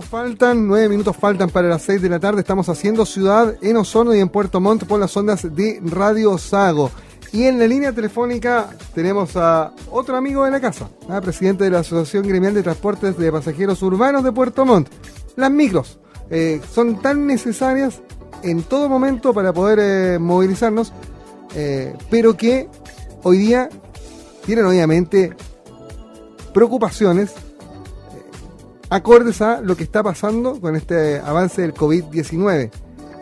[0.00, 2.40] Faltan, nueve minutos faltan para las seis de la tarde.
[2.40, 6.90] Estamos haciendo ciudad en Osorno y en Puerto Montt por las ondas de Radio Sago.
[7.32, 11.70] Y en la línea telefónica tenemos a otro amigo de la casa, a presidente de
[11.70, 14.88] la Asociación Gremial de Transportes de Pasajeros Urbanos de Puerto Montt.
[15.36, 15.98] Las micros
[16.30, 18.00] eh, son tan necesarias
[18.42, 20.92] en todo momento para poder eh, movilizarnos,
[21.54, 22.68] eh, pero que
[23.22, 23.68] hoy día
[24.46, 25.34] tienen obviamente
[26.54, 27.51] preocupaciones eh,
[28.92, 32.70] acordes a lo que está pasando con este avance del COVID-19.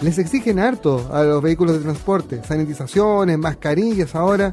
[0.01, 4.53] Les exigen harto a los vehículos de transporte, sanitizaciones, mascarillas ahora,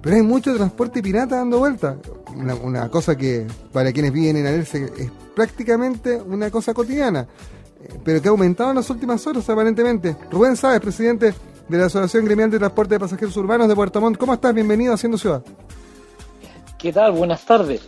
[0.00, 1.98] pero hay mucho transporte pirata dando vuelta.
[2.62, 7.26] Una, cosa que para quienes viven en Alerce es prácticamente una cosa cotidiana,
[8.02, 10.16] pero que ha aumentado en las últimas horas aparentemente.
[10.30, 11.34] Rubén Sáez, presidente
[11.68, 14.54] de la Asociación Gremial de Transporte de Pasajeros Urbanos de Puerto Montt, ¿cómo estás?
[14.54, 15.42] Bienvenido a Haciendo Ciudad.
[16.78, 17.12] ¿Qué tal?
[17.12, 17.82] Buenas tardes.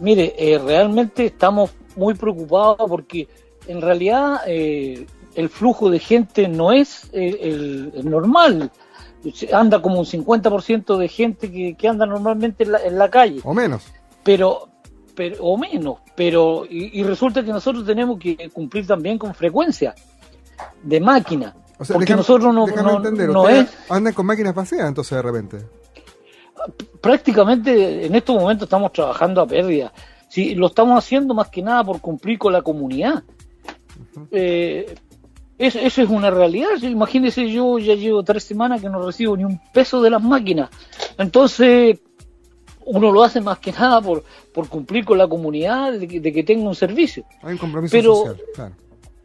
[0.00, 3.28] Mire, eh, realmente estamos muy preocupados porque
[3.66, 8.70] en realidad eh, el flujo de gente no es eh, el, el normal.
[9.52, 13.40] Anda como un 50% de gente que, que anda normalmente en la, en la calle.
[13.42, 13.82] O menos.
[14.22, 14.68] Pero,
[15.16, 15.96] pero o menos.
[16.14, 19.94] Pero y, y resulta que nosotros tenemos que cumplir también con frecuencia
[20.82, 21.56] de máquina.
[21.78, 24.86] O sea, porque déjame- nosotros no, no, entender, no ustedes es andan con máquinas vacías
[24.88, 25.58] entonces de repente.
[27.00, 29.92] prácticamente en estos momentos estamos trabajando a pérdida.
[30.28, 33.22] Sí, lo estamos haciendo más que nada por cumplir con la comunidad.
[34.30, 34.94] Eh,
[35.58, 36.68] es- eso es una realidad.
[36.80, 40.22] Sí, Imagínese, yo ya llevo tres semanas que no recibo ni un peso de las
[40.22, 40.70] máquinas.
[41.18, 41.98] Entonces,
[42.84, 46.32] uno lo hace más que nada por, por cumplir con la comunidad de que, de
[46.32, 47.24] que tenga un servicio.
[47.42, 48.74] Hay un compromiso Pero- social, claro.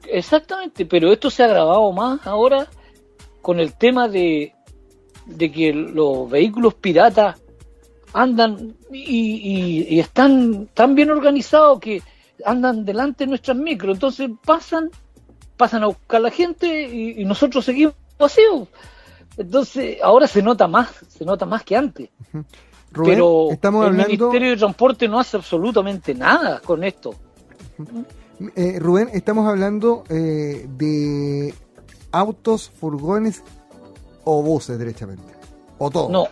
[0.07, 2.67] Exactamente, pero esto se ha agravado más ahora
[3.41, 4.53] con el tema de,
[5.28, 7.41] de que los vehículos piratas
[8.13, 12.01] andan y, y- y están tan bien organizados que
[12.45, 14.89] andan delante de nuestras micros, entonces pasan,
[15.57, 18.67] pasan a buscar a la gente y, y nosotros seguimos vacíos.
[19.38, 22.09] Entonces ahora se nota más, se nota más que antes.
[22.91, 27.13] Rubén, pero estamos el hablando, Ministerio de Transporte no hace absolutamente nada con esto.
[28.55, 31.53] eh, Rubén, estamos hablando eh, de
[32.11, 33.44] autos, furgones
[34.25, 35.23] o buses derechamente.
[35.77, 36.09] O todo.
[36.09, 36.27] No.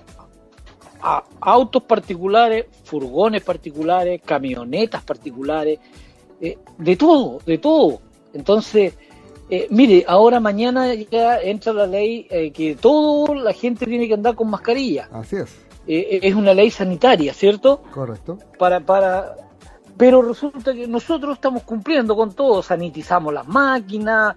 [1.01, 5.79] A- autos particulares, furgones particulares, camionetas particulares,
[6.41, 8.01] eh, de todo, de todo.
[8.33, 8.93] Entonces,
[9.49, 14.13] eh, mire, ahora mañana ya entra la ley eh, que toda la gente tiene que
[14.13, 15.07] andar con mascarilla.
[15.11, 15.55] Así es,
[15.87, 17.81] Eh, es una ley sanitaria, ¿cierto?
[17.91, 18.37] correcto.
[18.59, 19.35] para, para,
[19.97, 24.35] pero resulta que nosotros estamos cumpliendo con todo, sanitizamos las máquinas,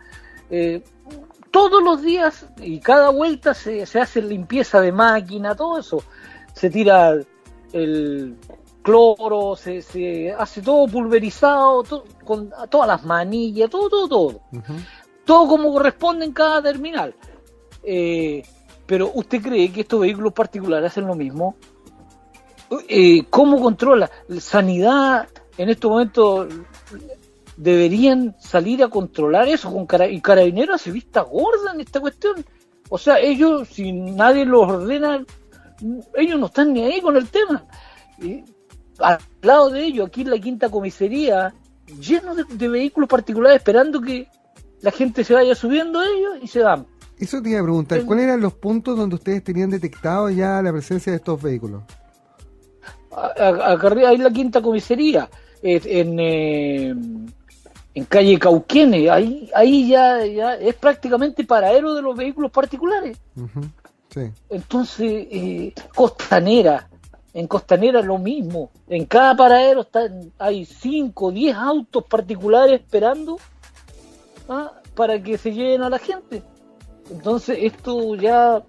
[1.50, 6.02] todos los días y cada vuelta se, se hace limpieza de máquina, todo eso,
[6.54, 7.16] se tira
[7.72, 8.36] el
[8.82, 14.40] cloro, se, se hace todo pulverizado, to- con todas las manillas, todo, todo, todo
[15.24, 17.14] todo como corresponde en cada terminal.
[17.84, 18.42] Eh,
[18.86, 21.54] pero ¿usted cree que estos vehículos particulares hacen lo mismo?
[22.88, 24.10] Eh, ¿Cómo controla?
[24.40, 26.48] Sanidad en estos momentos
[27.56, 32.44] deberían salir a controlar eso con cara y carabineros hace vista gorda en esta cuestión.
[32.88, 35.24] O sea, ellos, si nadie los ordena,
[36.16, 37.64] ellos no están ni ahí con el tema.
[38.20, 38.44] Y
[38.98, 41.54] al lado de ellos, aquí en la quinta comisaría,
[42.00, 44.28] lleno de, de vehículos particulares esperando que
[44.80, 46.86] la gente se vaya subiendo a ellos y se van.
[47.18, 50.72] Eso te iba a preguntar, ¿cuáles eran los puntos donde ustedes tenían detectado ya la
[50.72, 51.84] presencia de estos vehículos?
[53.12, 55.28] Acá arriba hay la quinta comisaría,
[55.62, 56.94] eh, en, eh,
[57.94, 63.18] en calle Cauquene, ahí, ahí ya, ya es prácticamente paradero de los vehículos particulares.
[63.36, 63.60] Ujú,
[64.48, 66.88] Entonces, eh, Costanera,
[67.34, 68.70] en Costanera lo mismo.
[68.88, 73.38] En cada paradero están, hay 5 o 10 autos particulares esperando
[74.48, 74.72] ¿ah?
[74.94, 76.42] para que se lleven a la gente.
[77.10, 78.62] Entonces, esto ya.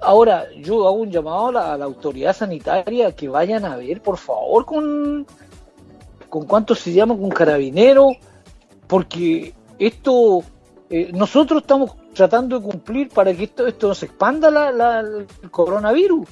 [0.00, 4.66] Ahora, yo hago un llamado a la, autoridad sanitaria que vayan a ver, por favor,
[4.66, 5.26] con,
[6.28, 8.16] con cuánto se llama, con carabineros,
[8.86, 10.42] porque esto,
[10.90, 15.00] eh, nosotros estamos tratando de cumplir para que esto, esto no se expanda la, la-
[15.00, 16.26] el coronavirus,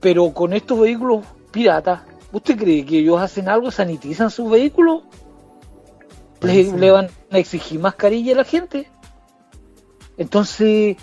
[0.00, 2.02] pero con estos vehículos piratas,
[2.32, 5.02] ¿usted cree que ellos hacen algo, sanitizan sus vehículos?
[6.40, 6.76] ¿Le, Parece.
[6.78, 8.90] le van a exigir mascarilla a la gente?
[10.16, 10.96] Entonces,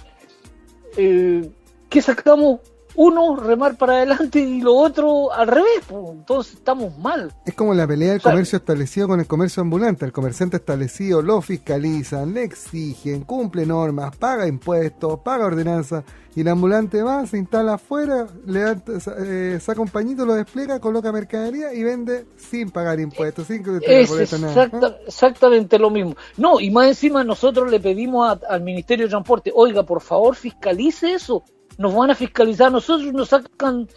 [0.98, 1.50] eh,
[1.90, 2.60] ¿qué sacamos
[2.96, 7.34] uno remar para adelante y lo otro al revés, pues, entonces estamos mal.
[7.46, 10.06] Es como la pelea del comercio establecido con el comercio ambulante.
[10.06, 16.04] El comerciante establecido lo fiscalizan, le exigen, cumple normas, paga impuestos, paga ordenanzas,
[16.34, 18.82] y el ambulante va, se instala afuera, le da,
[19.20, 24.02] eh, saca un pañito, lo despliega, coloca mercadería y vende sin pagar impuestos, sin que
[24.02, 26.16] es exacta, exactamente lo mismo.
[26.38, 31.14] No, y más encima nosotros le pedimos al Ministerio de Transporte, oiga, por favor, fiscalice
[31.14, 31.44] eso
[31.78, 33.88] nos van a fiscalizar nosotros, nos sacan...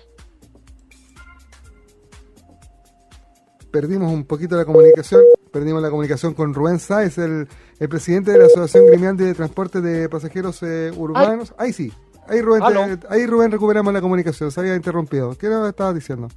[3.71, 7.49] Perdimos un poquito la comunicación, perdimos la comunicación con Rubén Sáez, el,
[7.81, 11.53] el presidente de la Asociación Gremial de Transporte de Pasajeros eh, Urbanos.
[11.59, 11.93] Ahí sí,
[12.29, 15.37] ahí Rubén, ahí Rubén recuperamos la comunicación, se había interrumpido.
[15.37, 16.29] ¿Qué nos estabas diciendo?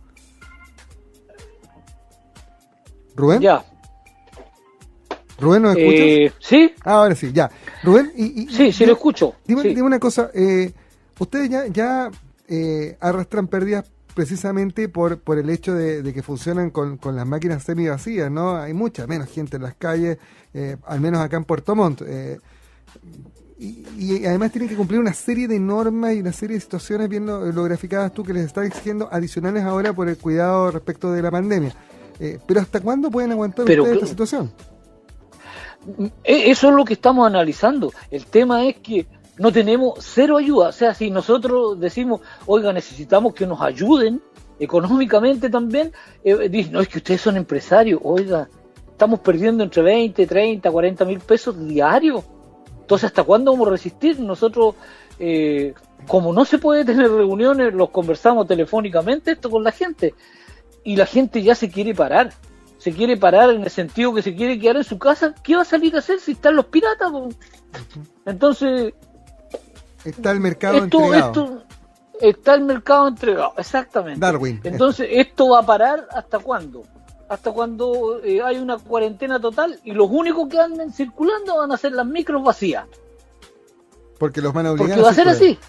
[3.16, 3.40] ¿Rubén?
[3.40, 3.64] Ya.
[5.40, 6.00] ¿Rubén nos escuchas?
[6.02, 6.74] Eh, sí.
[6.84, 7.52] Ah, ahora sí, ya.
[7.84, 9.36] Rubén, y, sí, sí, lo escucho.
[9.46, 10.74] Dime, dime una cosa, eh,
[11.20, 12.12] Ustedes ya, ya
[12.48, 17.64] eh, arrastran pérdidas precisamente por, por el hecho de, que funcionan con, con, las máquinas
[17.64, 18.56] semi vacías, ¿no?
[18.56, 20.18] Hay mucha menos gente en las calles,
[20.54, 22.02] eh, al menos acá en Puerto Montt.
[22.06, 22.40] Eh,
[23.60, 27.26] y, además tienen que cumplir una serie de normas y una serie de situaciones bien
[27.26, 31.32] lo, graficadas tú que les están exigiendo adicionales ahora por el cuidado respecto de la
[31.32, 31.74] pandemia.
[32.48, 34.52] pero ¿hasta cuándo pueden aguantar ustedes esta situación?
[36.24, 37.92] E, eso es lo que estamos analizando.
[38.12, 40.70] El tema es que no tenemos cero ayuda.
[40.70, 44.22] O sea, si nosotros decimos, oiga, necesitamos que nos ayuden
[44.60, 45.92] económicamente también,
[46.24, 48.50] eh, dicen, no, es que ustedes son empresarios, oiga,
[48.90, 52.24] estamos perdiendo entre 20, 30, 40 mil pesos diarios.
[52.82, 54.20] Entonces, ¿hasta cuándo vamos a resistir?
[54.20, 54.76] Nosotros,
[55.20, 55.74] eh,
[56.08, 60.16] como no se puede tener reuniones, los conversamos telefónicamente esto con la gente.
[60.84, 62.32] Y la gente ya se quiere parar.
[62.78, 65.36] Se quiere parar en el sentido que se quiere quedar en su casa.
[65.44, 67.12] ¿Qué va a salir a hacer si están los piratas?
[68.26, 68.94] Entonces,
[70.08, 71.64] Está el mercado entregado.
[72.22, 74.20] está el mercado entregado, exactamente.
[74.20, 74.62] Darwin.
[74.64, 76.84] Entonces, ¿esto va a parar hasta cuándo?
[77.30, 81.78] Hasta cuando eh, hay una cuarentena total y los únicos que anden circulando van a
[81.78, 82.86] ser las micros vacías.
[84.18, 85.60] Porque los van a obligar porque va a ser así.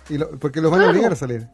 [0.41, 1.49] porque los van a obligar a salir.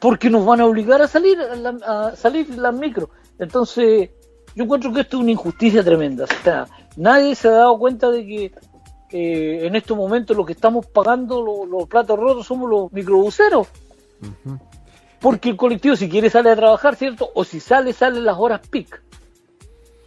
[0.00, 3.10] Porque nos van a obligar a salir a, salir las micros.
[3.38, 4.10] Entonces,
[4.54, 6.24] yo encuentro que esto es una injusticia tremenda.
[6.24, 8.52] O sea, nadie se ha dado cuenta de que
[9.12, 13.68] eh, en estos momentos lo que estamos pagando los platos rotos somos los microbuseros.
[15.20, 17.30] Porque el colectivo si quiere sale a trabajar, ¿cierto?
[17.34, 19.02] O si sale, sale las horas peak.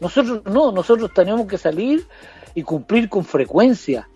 [0.02, 2.06] Nosotros no, nosotros tenemos que salir
[2.54, 4.10] y cumplir con frecuencia.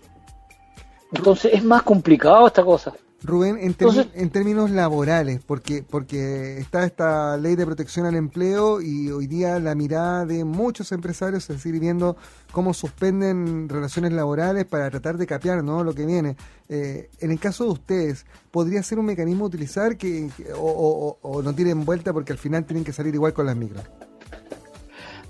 [1.12, 2.92] Entonces es más complicado esta cosa.
[3.22, 3.76] Rubén, en,
[4.14, 9.58] en, términos laborales, porque, porque está esta ley de protección al empleo y hoy día
[9.58, 12.16] la mirada de muchos empresarios es seguir viendo
[12.50, 15.84] cómo suspenden relaciones laborales para tratar de capear ¿no?
[15.84, 16.36] lo que viene.
[16.70, 21.84] Eh, en el caso de ustedes, ¿podría ser un mecanismo utilizar que, o, no tienen
[21.84, 23.82] vuelta porque al final tienen que salir igual con las micros?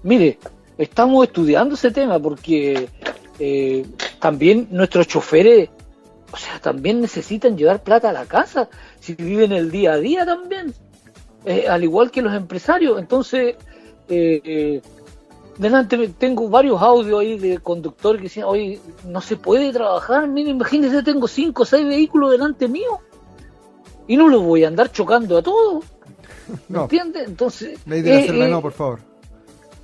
[0.05, 0.39] Mire,
[0.79, 2.89] estamos estudiando ese tema porque
[3.41, 3.85] eh,
[4.21, 5.71] también nuestros choferes
[6.32, 8.69] o sea, también necesitan llevar plata a la casa,
[9.00, 10.75] si viven el día a día también,
[11.44, 12.99] eh, al igual que los empresarios.
[12.99, 13.56] Entonces,
[14.09, 14.82] eh, eh,
[15.59, 20.50] delante tengo varios audios ahí de conductores que dicen, oye, no se puede trabajar, mire,
[20.50, 23.00] imagínense, tengo cinco o seis vehículos delante mío
[24.06, 25.85] y no los voy a andar chocando a todos.
[26.69, 26.83] No.
[26.83, 27.29] ¿Entiendes?
[27.29, 27.79] Entonces...
[27.87, 29.00] La idea no, por favor.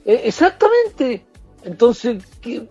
[0.05, 1.25] exactamente.
[1.63, 2.69] Entonces, ¿qué,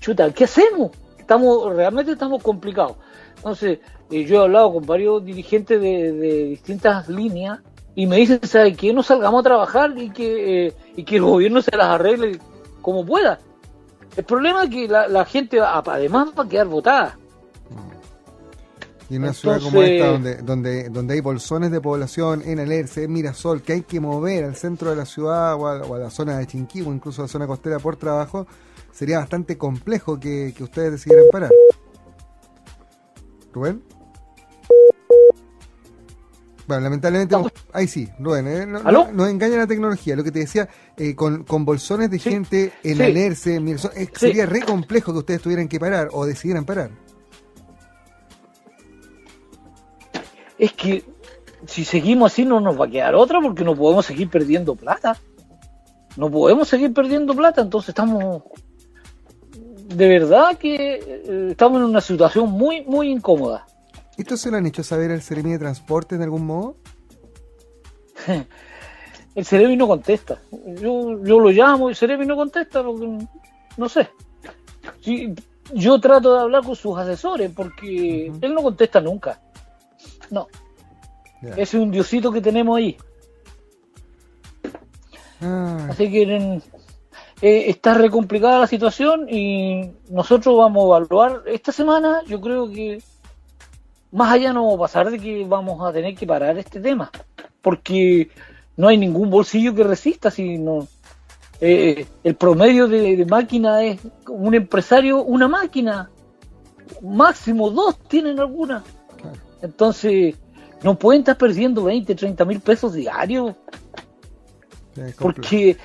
[0.00, 0.90] chuta, ¿qué hacemos?
[1.32, 2.96] Estamos realmente estamos complicados.
[3.36, 3.78] Entonces,
[4.10, 6.12] eh, yo he hablado con varios dirigentes de,
[6.50, 7.60] distintas líneas
[7.94, 11.22] y me dicen, ¿sabe que No salgamos a trabajar y que, eh, y que el
[11.22, 12.38] gobierno se las arregle
[12.80, 13.38] como pueda.
[14.16, 17.18] El problema es que la, gente además va a quedar votada.
[19.08, 23.04] Y en una ciudad como esta, donde, donde, donde hay bolsones de población en Alerce,
[23.04, 26.38] en Mirasol, que hay que mover al centro de la ciudad o a, la zona
[26.38, 28.46] de Chinquihue, incluso a la zona costera por trabajo,
[28.92, 31.50] sería bastante complejo que, ustedes decidieran parar.
[33.52, 33.82] Rubén.
[36.66, 37.36] Bueno, lamentablemente,
[37.72, 38.66] ahí sí, Rubén, ¿eh?
[38.66, 40.14] no, nos engaña la tecnología.
[40.14, 43.02] Lo que te decía, eh, con, bolsones de gente en sí.
[43.02, 46.90] alerce, eh, sería re complejo que ustedes tuvieran que parar o decidieran parar.
[50.58, 51.04] Es que
[51.66, 55.18] si seguimos así no nos va a quedar otra porque no podemos seguir perdiendo plata.
[56.16, 58.42] No podemos seguir perdiendo plata, entonces estamos
[59.88, 63.66] de verdad que eh, estamos en una situación muy, muy incómoda.
[64.16, 66.76] ¿Esto se lo han hecho saber al Ceremi de Transporte en algún modo?
[69.34, 70.38] el Ceremi no contesta.
[70.50, 74.10] Yo, yo lo llamo y el Ceremi no contesta no sé.
[75.72, 79.40] yo trato de hablar con sus asesores porque él no contesta nunca.
[80.30, 80.46] No.
[81.42, 82.96] Ese es un diosito que tenemos ahí.
[85.40, 85.88] Ah.
[85.90, 86.60] Así que
[87.42, 92.22] eh, está re complicada la situación y nosotros vamos a evaluar esta semana.
[92.26, 93.02] Yo creo que
[94.12, 97.10] más allá no va a pasar de que vamos a tener que parar este tema,
[97.60, 98.30] porque
[98.76, 100.86] no hay ningún bolsillo que resista, sino
[101.60, 106.10] eh, el promedio de, máquina es un empresario, una máquina,
[107.00, 108.84] máximo dos tienen alguna.
[109.62, 110.36] Entonces,
[110.82, 113.54] no pueden estar perdiendo 20, 30 mil pesos diarios.
[115.18, 115.76] Porque eh,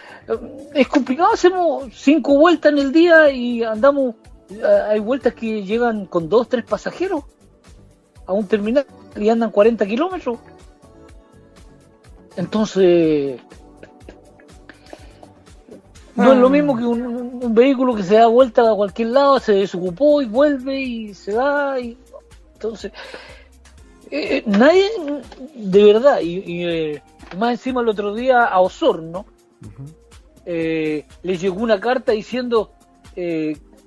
[0.73, 4.15] es complicado, hacemos cinco vueltas en el día y andamos,
[4.49, 7.23] eh, hay vueltas que llegan con dos, tres pasajeros
[8.25, 8.85] a un terminal
[9.15, 10.39] y andan 40 kilómetros.
[12.35, 13.39] Entonces,
[16.17, 16.49] no es lo ah.
[16.49, 20.81] mismo que un, vehículo que se da vuelta a cualquier lado, se desocupó y vuelve
[20.81, 21.79] y se va.
[21.79, 21.97] Y,
[22.53, 22.91] entonces,
[24.09, 24.85] eh, nadie,
[25.53, 27.03] de verdad, y, eh,
[27.37, 29.25] más encima el otro día a Osorno,
[30.45, 32.71] le llegó una carta diciendo,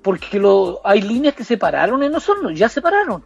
[0.01, 3.23] porque lo, hay líneas que se pararon en Osorno, ya se pararon.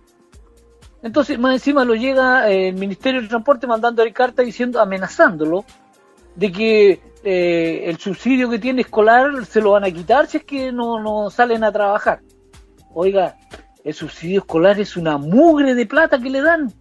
[1.06, 5.64] Entonces, más encima lo llega el Ministerio de Transporte mandando carta diciendo, amenazándolo,
[6.36, 10.44] de que eh, el subsidio que tiene escolar se lo van a quitar si es
[10.44, 12.22] que no, no salen a trabajar.
[12.94, 13.38] Oiga,
[13.84, 16.74] el subsidio escolar es una mugre de plata que le dan.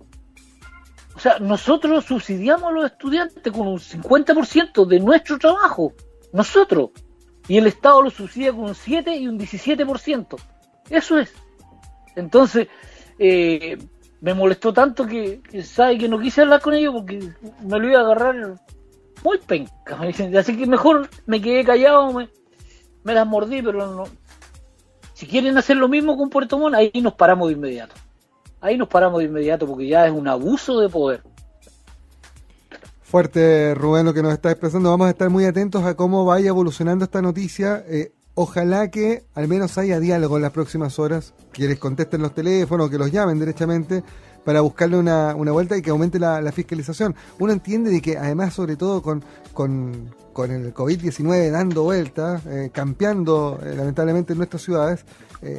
[1.25, 5.95] O sea, nosotros subsidiamos a los estudiantes con un 50% de nuestro trabajo.
[6.35, 6.91] Nosotros.
[7.49, 10.37] Y el Estado lo subsidia con un 7 y un 17%.
[10.91, 11.33] Eso es.
[12.15, 12.69] Entonces,
[13.19, 13.79] eh,
[14.21, 17.19] me molestó tanto que, que, sabe que no quise hablar con ellos porque
[17.63, 18.57] me lo iba a agarrar
[19.25, 19.99] muy penca.
[20.39, 22.29] Así que mejor me quedé callado, me,
[23.15, 24.05] las mordí, pero no.
[25.15, 27.95] Si quieren hacer lo mismo con Puerto Montt, ahí nos paramos de inmediato.
[28.65, 31.23] Ahí nos paramos de inmediato porque ya es un abuso de poder.
[33.03, 34.89] Fuerte, Rubén, lo que nos está expresando.
[34.89, 37.85] Vamos a estar muy atentos a cómo vaya evolucionando esta noticia.
[37.87, 42.35] Eh, ojalá que al menos haya diálogo en las próximas horas, que les contesten los
[42.35, 44.03] teléfonos, que los llamen derechamente
[44.47, 47.15] para buscarle una, una vuelta y que aumente la, fiscalización.
[47.39, 50.11] Uno entiende de que además, sobre todo con, con,
[50.51, 55.05] el COVID-19 dando vueltas, eh, campeando eh, lamentablemente en nuestras ciudades,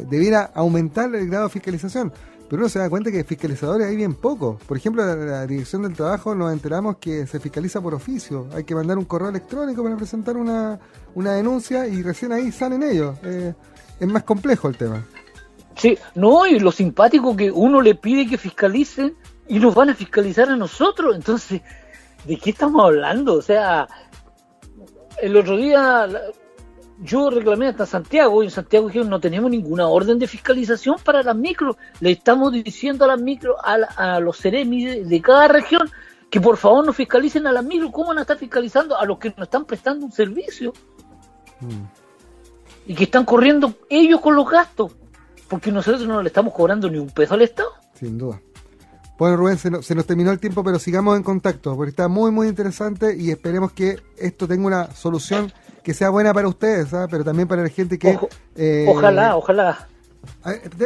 [0.09, 2.11] debiera aumentar el grado de fiscalización.
[2.49, 4.59] Pero uno se da cuenta que fiscalizadores hay bien poco.
[4.67, 8.47] Por ejemplo, la, la, Dirección del Trabajo nos enteramos que se fiscaliza por oficio.
[8.53, 10.79] Hay que mandar un correo electrónico para presentar una,
[11.15, 13.17] una denuncia y recién ahí salen ellos.
[13.23, 15.03] es más complejo el tema.
[15.75, 19.15] Sí, no, y lo simpático que uno le pide que fiscalicen
[19.47, 21.15] y nos van a fiscalizar a nosotros.
[21.15, 21.61] Entonces,
[22.25, 23.33] ¿de qué estamos hablando?
[23.33, 23.87] O sea,
[25.21, 26.07] el otro día
[27.01, 31.23] yo reclamé hasta Santiago y en Santiago dijeron no tenemos ninguna orden de fiscalización para
[31.23, 31.75] las micros.
[31.99, 35.89] Le estamos diciendo a las micros, a, los ceremis de, cada región,
[36.29, 37.91] que por favor nos fiscalicen a las micros.
[37.91, 40.73] ¿Cómo van a estar fiscalizando a los que nos están prestando un servicio?
[41.59, 41.83] Mm.
[42.87, 44.95] Y que están corriendo ellos con los gastos
[45.47, 47.69] porque nosotros no le estamos cobrando ni un peso al Estado.
[47.93, 48.41] Sin duda.
[49.17, 52.47] Bueno, Rubén, se nos, terminó el tiempo, pero sigamos en contacto, porque está muy, muy
[52.47, 55.53] interesante y esperemos que esto tenga una solución
[55.83, 57.05] que sea buena para ustedes, ¿sabes?
[57.05, 57.07] ¿ah?
[57.09, 58.19] pero también para la gente que...
[58.55, 59.87] Eh, ojalá, ojalá.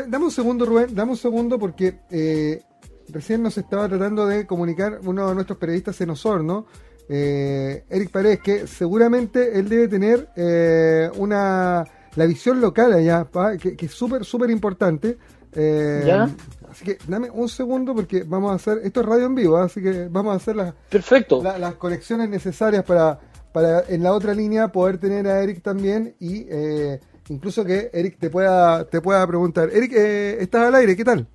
[0.08, 2.62] dame un segundo, Rubén, dame un segundo, porque eh,
[3.08, 6.68] recién nos estaba tratando de comunicar uno de nuestros periodistas en Osorno,
[7.08, 11.84] eh, Eric Paredes, que seguramente él debe tener eh, una
[12.16, 13.28] la visión local allá,
[13.60, 15.18] que, es súper, súper importante.
[15.54, 16.28] Eh,
[16.70, 19.82] así que dame un segundo porque vamos a hacer, esto es radio en vivo, así
[19.82, 21.42] que vamos a hacer las, Perfecto.
[21.42, 23.20] las conexiones necesarias para,
[23.52, 28.18] para en la otra línea poder tener a Eric también y eh, incluso que Eric
[28.20, 29.70] te pueda, te pueda preguntar.
[29.72, 31.28] Eric, eh, estás al aire, ¿qué tal?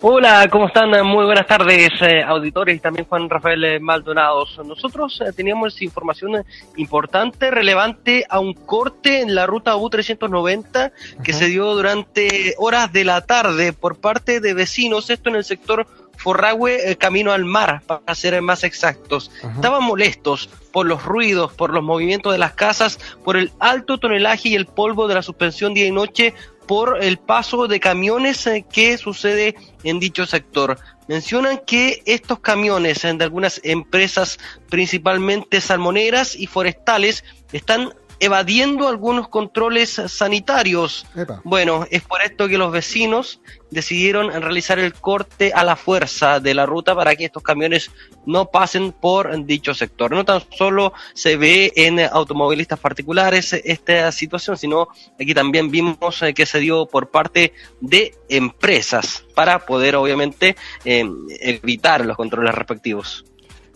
[0.00, 0.90] Hola, ¿cómo están?
[1.04, 4.60] Muy buenas tardes, eh, auditores y también Juan Rafael eh, Maldonados.
[4.64, 6.44] Nosotros eh, teníamos información
[6.76, 10.92] importante, relevante a un corte en la ruta U390
[11.24, 15.44] que se dio durante horas de la tarde por parte de vecinos, esto en el
[15.44, 15.84] sector
[16.16, 19.32] Forragüe, camino al mar, para ser más exactos.
[19.56, 24.50] Estaban molestos por los ruidos, por los movimientos de las casas, por el alto tonelaje
[24.50, 26.34] y el polvo de la suspensión día y noche
[26.68, 30.78] por el paso de camiones eh, que sucede en dicho sector.
[31.08, 39.28] Mencionan que estos camiones eh, de algunas empresas, principalmente salmoneras y forestales, están evadiendo algunos
[39.28, 41.06] controles sanitarios.
[41.44, 46.54] Bueno, es por esto que los vecinos decidieron realizar el corte a la fuerza de
[46.54, 47.90] la ruta para que estos camiones
[48.26, 50.10] no pasen por dicho sector.
[50.10, 54.88] No tan solo se ve en automovilistas particulares esta situación, sino
[55.20, 61.04] aquí también vimos eh, que se dio por parte de empresas para poder obviamente eh,
[61.40, 63.24] evitar los controles respectivos.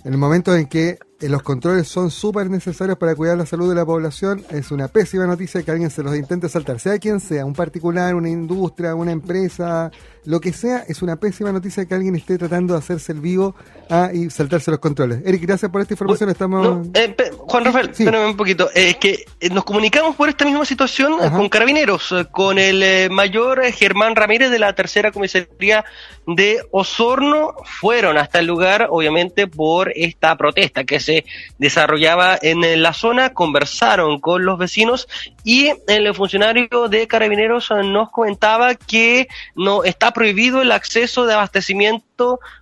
[0.05, 3.75] En el momento en que los controles son súper necesarios para cuidar la salud de
[3.75, 4.45] la población.
[4.51, 8.15] Es una pésima noticia que alguien se los intente saltar, sea quien sea, un particular,
[8.15, 9.91] una industria, una empresa,
[10.25, 13.57] lo que sea, es una pésima noticia que alguien esté tratando de hacerse el vivo
[13.91, 15.21] ah, y saltarse los controles.
[15.25, 16.31] Eric, gracias por esta información.
[16.31, 16.87] Estamos...
[16.95, 18.71] Eh, Juan Rafael, espérame un poquito.
[18.75, 24.15] Eh, es que nos comunicamos por esta misma situación con carabineros, con el mayor Germán
[24.15, 25.85] Ramírez de la tercera comisaría
[26.27, 27.55] de Osorno.
[27.65, 31.25] Fueron hasta el lugar, obviamente, por esta protesta que se
[31.59, 35.09] desarrollaba en la zona, conversaron con los vecinos
[35.43, 39.27] y el funcionario de carabineros nos comentaba que
[39.57, 42.13] no está prohibido el acceso de abastecimiento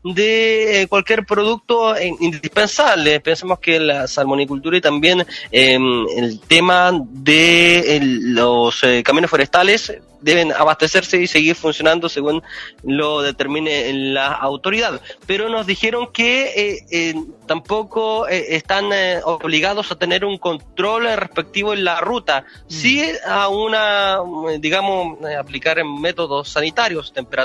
[0.05, 3.21] de eh, cualquier producto indispensable.
[3.21, 9.93] Pensemos que la salmonicultura y también em, el tema de los eh, caminos forestales
[10.23, 12.43] deben abastecerse y seguir funcionando según
[12.83, 15.01] lo determine la autoridad.
[15.27, 17.15] Pero nos dijeron que eh,
[17.47, 18.91] tampoco están
[19.25, 22.71] obligados a tener un control respectivo en la ruta, mm.
[22.71, 24.19] sí a una,
[24.59, 27.40] digamos, aplicar métodos sanitarios, temperatura,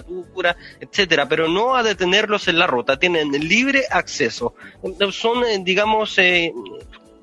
[0.79, 2.97] etcétera, pero no a detenerlos en la ruta.
[2.97, 4.55] Tienen libre acceso.
[5.11, 6.51] Son, digamos, eh,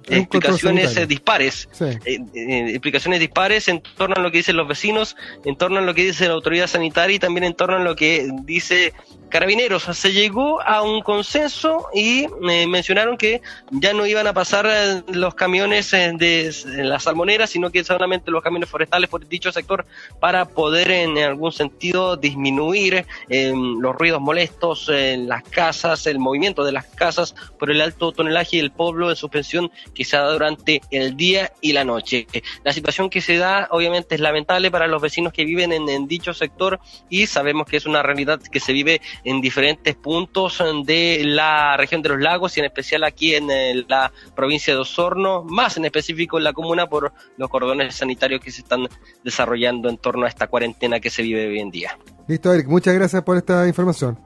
[0.09, 5.17] explicaciones eh, dispares, eh, eh, explicaciones dispares en torno a lo que dicen los vecinos,
[5.45, 7.97] en torno a lo que dice la autoridad sanitaria y también en torno a lo
[7.97, 8.93] que dice
[9.33, 9.85] Carabineros.
[9.85, 12.27] Se llegó a un consenso y
[12.69, 14.69] mencionaron que ya no iban a pasar
[15.09, 19.87] los camiones de la salmonera, sino que solamente los camiones forestales por dicho sector
[20.21, 26.73] para poder en algún sentido disminuir los ruidos molestos en las casas, el movimiento de
[26.73, 30.83] las casas por el alto tonelaje y el pueblo en suspensión que se da durante
[30.91, 32.27] el día y la noche.
[32.65, 36.35] La situación que se da obviamente es lamentable para los vecinos que viven en, dicho
[36.35, 41.77] sector y sabemos que es una realidad que se vive en diferentes puntos de la
[41.77, 43.49] región de los lagos y en especial aquí en
[43.89, 48.51] la provincia de Osorno, más en específico en la comuna por los cordones sanitarios que
[48.51, 48.89] se están
[49.25, 51.99] desarrollando en torno a esta cuarentena que se vive hoy en día.
[52.27, 54.19] Listo, Eric, muchas gracias por esta información.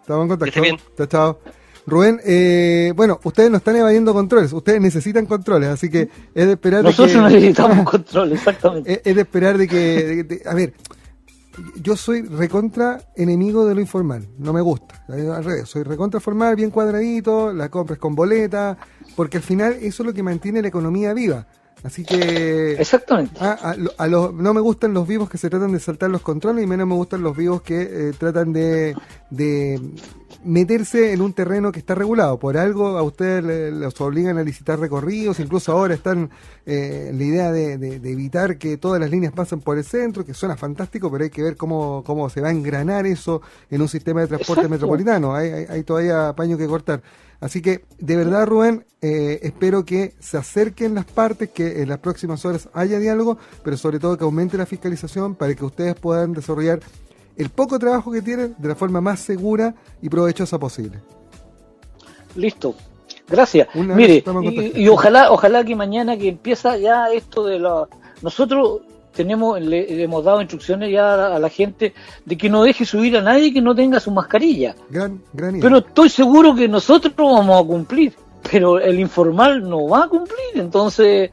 [0.00, 0.60] Estamos en contacto.
[0.60, 0.78] bien.
[0.96, 1.40] Chao, chao.
[1.86, 6.52] Rubén, eh, bueno, ustedes no están evadiendo controles, ustedes necesitan controles, así que es de
[6.52, 7.34] esperar Nosotros de que...
[7.34, 9.02] necesitamos controles, exactamente.
[9.04, 10.74] Es, de esperar de que, a ver,
[11.82, 16.56] yo soy recontra enemigo de lo informal, no me gusta, al revés, soy recontra formal,
[16.56, 18.76] bien cuadradito, la compras con boleta,
[19.14, 21.46] porque al final eso es lo que mantiene la economía viva.
[21.82, 22.72] Así que.
[22.72, 23.38] Exactamente.
[23.38, 26.66] A, los, no me gustan los vivos que se tratan de saltar los controles y
[26.66, 28.96] menos me gustan los vivos que eh, tratan de,
[29.30, 29.80] de,
[30.44, 32.38] meterse en un terreno que está regulado.
[32.38, 36.30] Por algo a ustedes los obligan a licitar recorridos, incluso ahora están
[36.64, 40.56] eh, la idea de, evitar que todas las líneas pasen por el centro, que suena
[40.56, 44.20] fantástico, pero hay que ver cómo, cómo se va a engranar eso en un sistema
[44.20, 45.34] de transporte metropolitano.
[45.34, 47.02] Hay, hay todavía paño que cortar.
[47.40, 51.98] Así que, de verdad, Rubén, eh, espero que se acerquen las partes, que en las
[51.98, 56.32] próximas horas haya diálogo, pero sobre todo que aumente la fiscalización para que ustedes puedan
[56.32, 56.80] desarrollar
[57.36, 61.00] el poco trabajo que tienen de la forma más segura y provechosa posible.
[62.34, 62.74] Listo.
[63.28, 63.68] Gracias.
[63.74, 67.88] Mire, y, y, ojalá, ojalá que mañana que empieza ya esto de la...
[68.22, 68.82] Nosotros
[69.16, 71.94] tenemos, le, hemos dado instrucciones ya a la, gente
[72.24, 74.76] de que no deje subir a nadie que no tenga su mascarilla.
[74.90, 78.12] Gran, gran Pero estoy seguro que nosotros vamos a cumplir,
[78.48, 80.36] pero el informal no va a cumplir.
[80.54, 81.30] Entonces,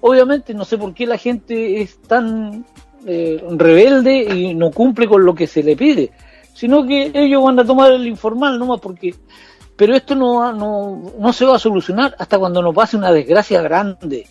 [0.00, 2.64] obviamente, no sé por qué la gente es tan
[3.06, 6.10] eh, rebelde y no cumple con lo que se le pide,
[6.52, 9.14] sino que ellos van a tomar el informal nomás porque...
[9.76, 13.60] Pero esto no, no, no se va a solucionar hasta cuando nos pase una desgracia
[13.60, 14.26] grande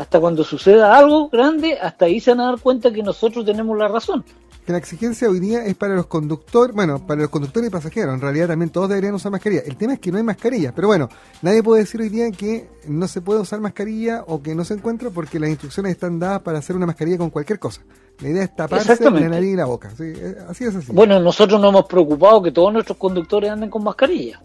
[0.00, 3.76] hasta cuando suceda algo grande, hasta ahí se van a dar cuenta que nosotros tenemos
[3.76, 4.24] la razón.
[4.70, 8.14] Que la exigencia hoy día es para los conductores, bueno, para los conductores y pasajeros,
[8.14, 9.62] en realidad también todos deberían usar mascarilla.
[9.66, 11.08] El tema es que no hay mascarilla, pero bueno,
[11.42, 14.74] nadie puede decir hoy día que no se puede usar mascarilla o que no se
[14.74, 17.82] encuentra porque las instrucciones están dadas para hacer una mascarilla con cualquier cosa.
[18.20, 19.88] La idea es taparse la nariz y la boca.
[19.88, 20.92] así es así.
[20.92, 24.40] Bueno, nosotros nos hemos preocupado que todos nuestros conductores anden con mascarilla.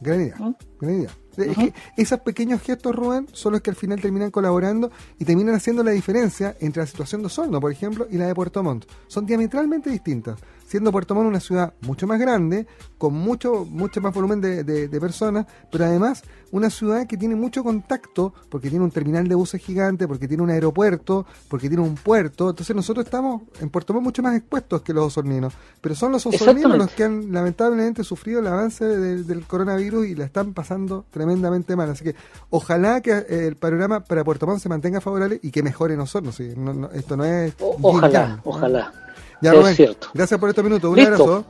[0.00, 0.36] Gran idea.
[0.38, 0.54] ¿Mm?
[0.80, 1.10] Gran idea.
[1.36, 5.54] Es que esos pequeños gestos, Rubén, son los que al final terminan colaborando y terminan
[5.54, 8.86] haciendo la diferencia entre la situación de Osorno, por ejemplo, y la de Puerto Montt.
[9.06, 12.66] Son diametralmente distintas siendo Puerto Montt una ciudad mucho más grande,
[12.98, 17.62] con mucho, mucho más volumen de, de, personas, pero además una ciudad que tiene mucho
[17.62, 21.94] contacto, porque tiene un terminal de buses gigante, porque tiene un aeropuerto, porque tiene un
[21.94, 22.50] puerto.
[22.50, 25.52] Entonces nosotros estamos en Puerto Montt mucho más expuestos que los osorninos.
[25.80, 30.24] Pero son los osorninos los que han lamentablemente sufrido el avance del coronavirus y la
[30.24, 31.90] están pasando tremendamente mal.
[31.90, 32.14] Así que
[32.50, 36.00] ojalá que eh, el panorama para Puerto Montt se mantenga favorable y que mejore en
[36.00, 36.32] Osorno.
[36.32, 36.52] ¿sí?
[36.94, 37.54] esto no es...
[37.58, 38.92] ojalá, ojalá.
[39.40, 39.76] Ya, Rubén,
[40.14, 40.90] Gracias por este minuto.
[40.90, 41.44] Un abrazo.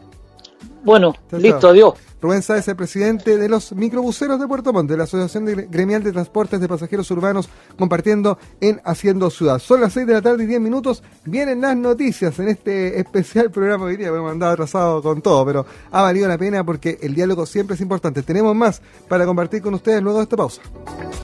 [0.85, 1.95] Bueno, listo, adiós.
[2.21, 6.11] Rubén Sáez, el presidente de los microbuseros de Puerto Montt, de la Asociación Gremial de
[6.11, 9.61] Transportes de Pasajeros Urbanos, compartiendo en Haciendo Ciudad.
[9.61, 11.03] Son las 6 de la tarde y 10 minutos.
[11.25, 13.85] Vienen las noticias en este especial programa.
[13.85, 17.47] Hoy día hemos andado atrasado con todo, pero ha valido la pena porque el diálogo
[17.47, 18.23] siempre es importante.
[18.23, 20.61] Tenemos más para compartir con ustedes luego de esta pausa.